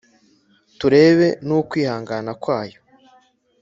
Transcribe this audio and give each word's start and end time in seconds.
turebe 0.79 1.27
n’ukwihangana 1.45 2.31
kwayo. 2.43 2.79